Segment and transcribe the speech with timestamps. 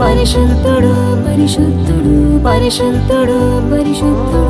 [0.00, 0.92] పరిశుద్ధుడు
[1.26, 3.38] పరిశుద్ధుడు పరిశుద్ధుడు
[3.70, 4.42] పరిశుద్ధుడు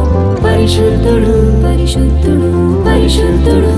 [0.44, 2.50] పరిశుద్ధుడు పరిశుద్ధుడు
[2.86, 3.74] పరిశుద్ధుడు.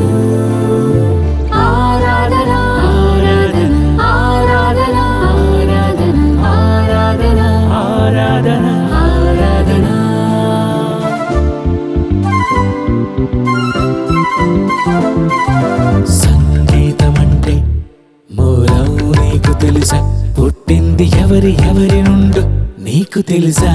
[21.39, 22.41] ఎవరి ఎవరి నుండు
[22.83, 23.73] నీకు తెలుసా?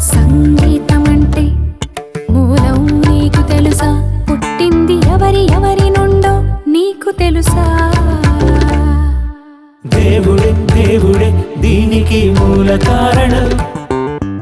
[0.00, 1.40] సంగీతం అంటే
[2.30, 4.20] మూలం నీకు తెలుసా?
[4.30, 6.34] పుట్టింది ఎవరి ఎవరి నుండో
[6.70, 7.92] నీకు తెలుసా?
[9.86, 13.48] దేవుడే దేవుడే దీనికి మూల కారణం.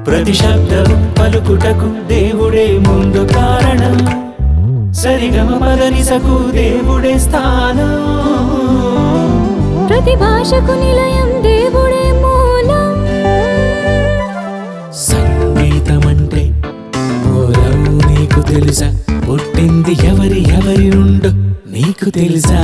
[0.04, 3.98] ప్రతి శబ్దము పలుకుటకు దేవుడే ముందు కారణం.
[4.92, 8.55] సరిగమ పదనిసకు దేవుడే స్థానం.
[9.96, 12.90] ప్రతి భాషకు నిలయం దేవుడే మూలం.
[14.92, 16.42] సంగీతమంటే
[17.26, 18.88] మూలం నీకు తెలుసా?
[19.30, 21.28] పుట్టింది ఎవరి ఎవరి నుండు
[21.70, 22.60] నీకు తెలుసా?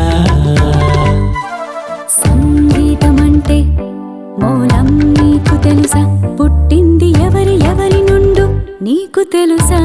[2.27, 3.59] సంగీతం అంటే
[4.45, 6.03] మూలం నీకు తెలుసా?
[6.41, 8.47] పుట్టింది ఎవరి ఎవరి నుండు
[8.85, 9.81] నీకు తెలుసా?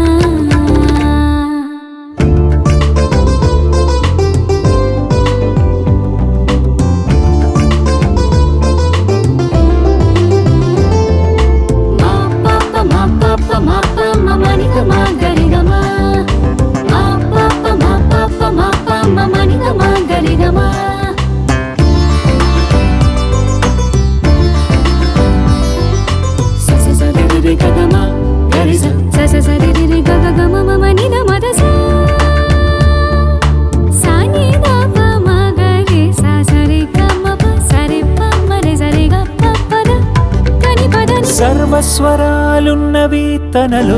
[41.79, 43.97] ని తనలో.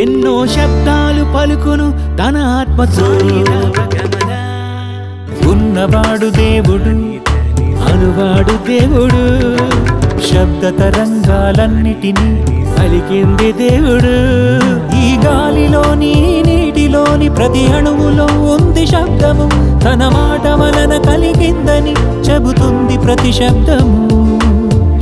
[0.00, 3.06] ఎన్నో శబ్దాలు పలుకును తన ఆత్మతో
[5.50, 6.88] ఉన్నవాడు దేవుడు
[7.88, 9.56] అనువాడు దేవుడు.
[10.32, 12.44] శబ్ద తరంగాలన్నిటినీ
[12.78, 14.14] పలికింది దేవుడు.
[14.96, 19.50] ఈ గాలిలోని నీటిలోని ప్రతి అణువులో ఉంది శబ్దము.
[19.80, 21.94] తన మాట వలన కలిగిందని
[22.30, 24.08] చెబుతుంది ప్రతి శబ్దము.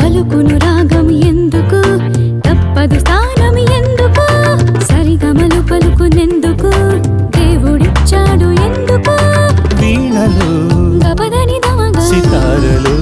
[0.03, 0.59] పలుకును
[2.81, 4.25] తప్పదు స్థానం ఎందుకు?
[4.85, 6.71] సరిగమలు పలుకునెందుకు?
[7.37, 9.17] దేవుడిచ్చాడు ఎందుకు?
[9.81, 10.49] వీణలు
[11.05, 12.95] గబదని దమగ సితారలు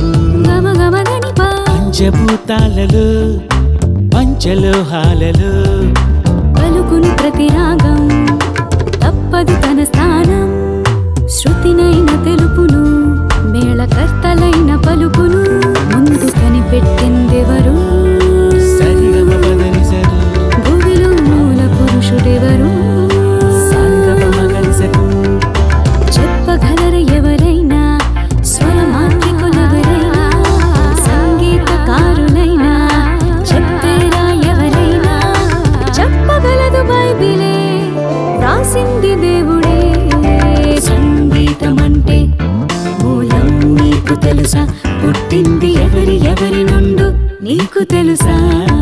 [0.49, 1.49] గమ గమదని పా.
[1.69, 3.07] పంచభూతాలలో
[4.15, 5.53] పంచలోహాలలో.
[6.59, 8.03] పలుకును ప్రతి రాగం
[39.21, 42.21] రాసింది దేవుడే
[43.03, 44.69] మూలం నీకు తెలుసా?
[45.03, 48.78] పుట్టింది ఎవరి ఎవరి నుండు నీకు తెలుసా?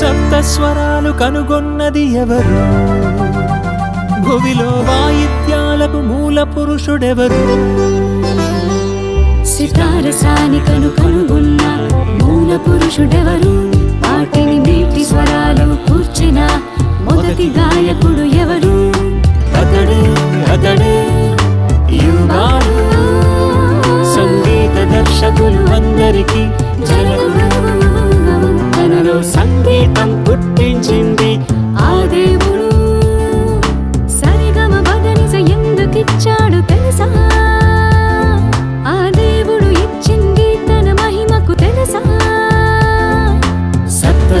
[0.00, 2.58] సప్త స్వరాలు కనుగొన్నది ఎవరు?
[4.24, 7.40] భువిలో వాయిద్యాలకు మూల పురుషుడెవరు?
[9.44, 11.62] సితారసాని కను కనుగొన్న
[12.22, 13.54] మూల పురుషుడెవరు?
[14.04, 16.38] వాటిని మీటి స్వరాలు కూర్చిన
[17.02, 18.76] మొదటి గాయకుడు ఎవరు?
[19.60, 20.00] అతడే
[20.52, 20.96] అతడే
[24.14, 26.42] సంగీత దర్శకులు అందరికీ
[26.86, 27.29] జనకుడు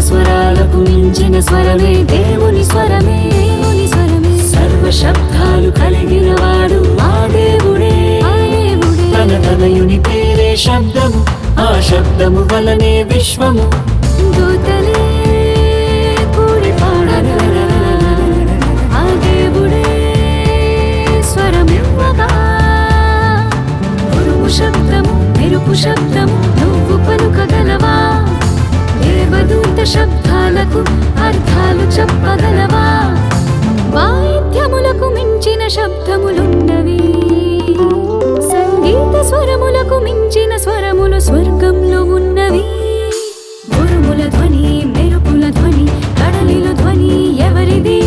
[0.00, 3.30] స్వరాలకు మించిన స్వరమే దేవుని స్వరమే.
[3.32, 8.20] దేవుని స్వరమే సర్వ శబ్దాలు కలిగిన వాడు ఆ దేవుడే.
[8.24, 11.26] ఆ దేవుడే తన తనయుని పేరే శబ్దము
[11.60, 13.72] ఆ శబ్దము వలనే విశ్వము.
[14.36, 15.02] దూతలే
[16.36, 17.66] కూడి పాడగా
[18.92, 19.84] ఆ దేవుడే
[21.22, 22.28] స్వరమివ్వగా.
[24.16, 28.09] ఉరుము శబ్దము మెరుపు శబ్దము నువ్వు పలుకగలవా?
[31.26, 32.86] అర్థాలు చెప్పగలవా?
[33.96, 37.00] వాయిద్యములకు మించిన శబ్దములున్నవి.
[38.52, 42.64] సంగీత స్వరములకు మించిన స్వరములు స్వర్గంలో ఉన్నవి.
[43.74, 45.86] గురుముల ధ్వని మెరుపుల ధ్వని
[46.20, 48.00] కడలిలో ధ్వని ఎవరిది?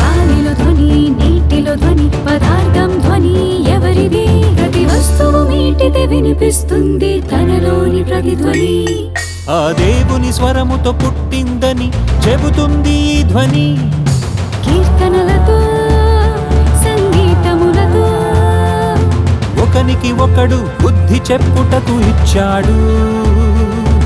[0.00, 3.36] గాలిలో ధ్వని నీటిలో ధ్వని పదార్థం ధ్వని
[3.70, 4.26] ఎవరిది?
[4.56, 8.74] ప్రతి వస్తువు మీటితే వినిపిస్తుంది తనలోని ప్రతిధ్వని
[9.50, 11.88] ఆ దేవుని స్వరముతో పుట్టింది పుట్టిందని
[12.26, 13.76] చెబుతుంది ఈ ధ్వని.
[14.64, 15.58] కీర్తనలతో
[16.84, 18.06] సంగీతములతో.
[19.62, 22.78] ఒకనికి ఒకడు బుద్ధి చెప్పుటకు ఇచ్చాడు.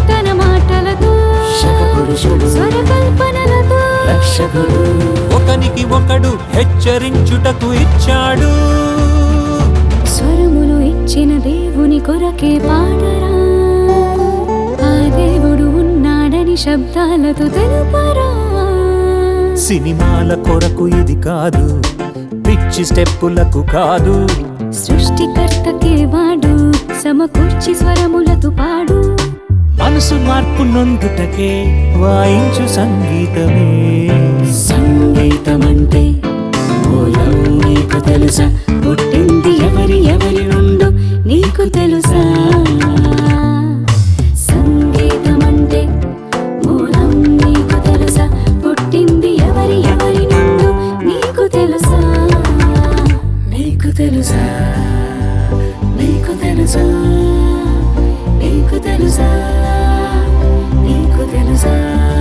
[0.09, 1.13] తన మాటలతో
[1.61, 3.81] శకపురుషుడు స్వరకల్పనలతో.
[4.11, 4.83] రక్షకుడు.
[5.37, 8.53] ఒకనికి ఒకడు హెచ్చరించుటకు ఇచ్చాడు.
[10.07, 13.60] స్వరములు ఇచ్చిన దేవుని కొరకే పాడరా.
[16.61, 18.31] శబ్దాలతో తెలుపరా
[19.57, 21.65] సినిమాల కొరకు ఇది కాదు
[22.47, 24.15] పిచ్చి స్టెప్పులకు కాదు.
[24.73, 26.53] సృష్టికర్తకే వాడు
[27.03, 28.99] సమకూర్చి స్వరములతో పాడు.
[29.81, 31.51] మనసు మార్పు నొందుటకే
[32.03, 33.71] వాయించు సంగీతమే.
[34.69, 36.05] సంగీతమంటే
[37.65, 38.47] నీకు తెలుసా?
[38.85, 40.91] పుట్టింది ఎవరి ఎవరి నుండో
[41.31, 42.23] నీకు తెలుసా?
[61.21, 62.20] podemos amar.